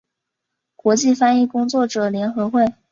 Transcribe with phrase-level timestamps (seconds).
[0.75, 2.73] 国际翻译工作者联合会